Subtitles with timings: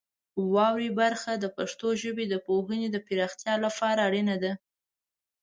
[0.53, 4.53] واورئ برخه د پښتو ژبې د پوهې د پراختیا لپاره اړینه ده.